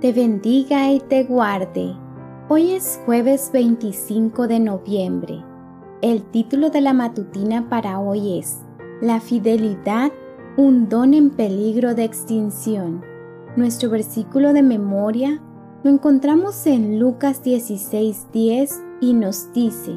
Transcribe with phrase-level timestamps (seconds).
[0.00, 1.96] te bendiga y te guarde.
[2.50, 5.42] Hoy es jueves 25 de noviembre.
[6.02, 8.58] El título de la matutina para hoy es
[9.00, 10.12] La fidelidad,
[10.58, 13.02] un don en peligro de extinción.
[13.56, 15.42] Nuestro versículo de memoria
[15.82, 19.92] lo encontramos en Lucas 16:10 y nos dice,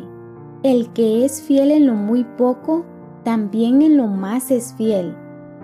[0.64, 2.86] El que es fiel en lo muy poco,
[3.26, 5.14] también en lo más es fiel,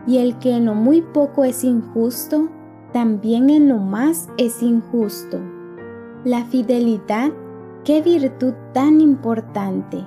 [0.05, 2.49] y el que en lo muy poco es injusto,
[2.95, 5.37] también en lo más es injusto.
[6.23, 7.33] La fidelidad,
[7.83, 10.01] qué virtud tan importante,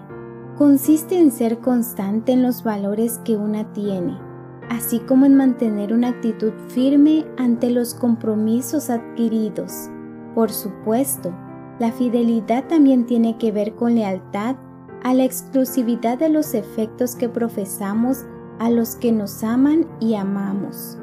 [0.57, 4.27] consiste en ser constante en los valores que una tiene
[4.71, 9.91] así como en mantener una actitud firme ante los compromisos adquiridos.
[10.34, 11.34] Por supuesto,
[11.79, 14.57] la fidelidad también tiene que ver con lealtad
[15.05, 18.25] a la exclusividad de los efectos que profesamos
[18.59, 20.99] a los que nos aman y amamos.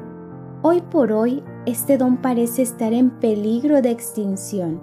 [0.62, 4.80] Hoy por hoy, este don parece estar en peligro de extinción.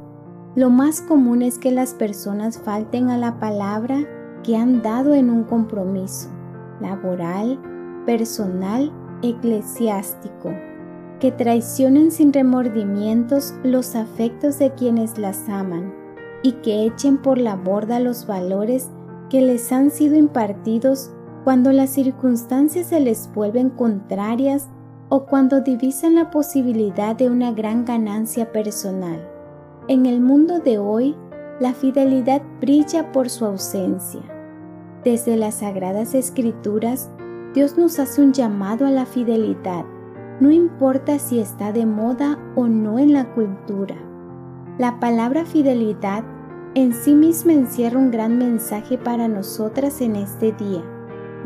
[0.56, 4.06] Lo más común es que las personas falten a la palabra
[4.44, 6.30] que han dado en un compromiso
[6.82, 7.58] laboral,
[8.06, 8.92] personal
[9.24, 10.52] eclesiástico,
[11.22, 15.94] que traicionen sin remordimientos los afectos de quienes las aman
[16.44, 18.92] y que echen por la borda los valores
[19.30, 21.12] que les han sido impartidos
[21.46, 24.68] cuando las circunstancias se les vuelven contrarias
[25.16, 29.24] o cuando divisan la posibilidad de una gran ganancia personal.
[29.88, 31.16] En el mundo de hoy,
[31.60, 34.22] la fidelidad brilla por su ausencia.
[35.04, 37.12] Desde las sagradas escrituras
[37.54, 39.86] Dios nos hace un llamado a la fidelidad,
[40.40, 43.96] no importa si está de moda o no en la cultura.
[44.80, 46.24] La palabra fidelidad
[46.74, 50.82] en sí misma encierra un gran mensaje para nosotras en este día.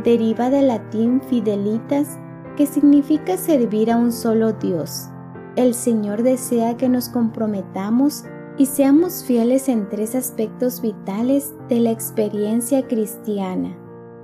[0.06, 2.18] Deriva del latín fidelitas,
[2.58, 5.08] que significa servir a un solo Dios.
[5.56, 8.26] El Señor desea que nos comprometamos
[8.58, 13.78] y seamos fieles en tres aspectos vitales de la experiencia cristiana.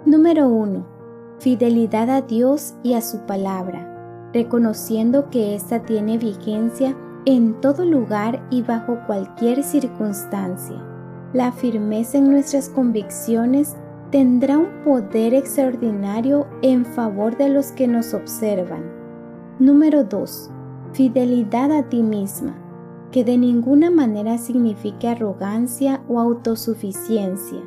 [0.05, 0.93] Número 1
[1.43, 6.95] fidelidad a Dios y a su palabra, reconociendo que ésta tiene vigencia
[7.25, 10.81] en todo lugar y bajo cualquier circunstancia.
[11.33, 13.75] La firmeza en nuestras convicciones
[14.13, 18.83] tendrá un poder extraordinario en favor de los que nos observan.
[19.57, 20.51] Número 2.
[20.91, 22.55] Fidelidad a ti misma,
[23.11, 27.57] que de ninguna manera signifique arrogancia o autosuficiencia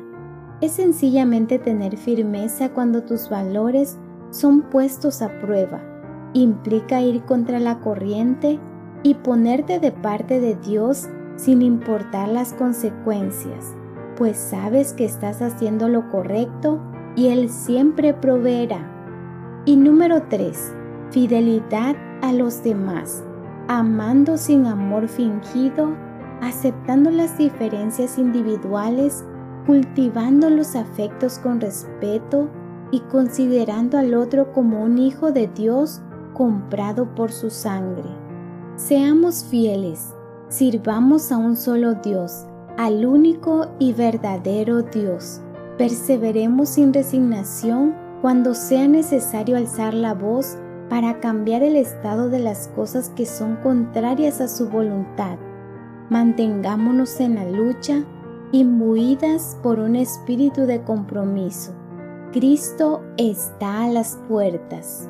[0.61, 3.97] es sencillamente tener firmeza cuando tus valores
[4.31, 5.81] son puestos a prueba.
[6.31, 8.57] Implica ir contra la corriente
[9.03, 13.75] y ponerte de parte de Dios sin importar las consecuencias,
[14.17, 16.79] pues sabes que estás haciendo lo correcto
[17.15, 18.91] y Él siempre proveerá.
[19.65, 20.73] Y número 3.
[21.11, 23.23] Fidelidad a los demás,
[23.67, 25.95] amando sin amor fingido,
[26.41, 29.23] aceptando las diferencias individuales
[29.67, 32.49] cultivando los afectos con respeto
[32.89, 36.01] y considerando al otro como un hijo de Dios
[36.33, 38.09] comprado por su sangre.
[38.77, 40.13] Seamos fieles,
[40.47, 45.41] sirvamos a un solo Dios, al único y verdadero Dios.
[45.77, 50.57] Perseveremos sin resignación cuando sea necesario alzar la voz
[50.89, 55.37] para cambiar el estado de las cosas que son contrarias a su voluntad.
[56.09, 58.03] Mantengámonos en la lucha
[58.51, 61.73] imbuidas por un espíritu de compromiso.
[62.31, 65.09] Cristo está a las puertas.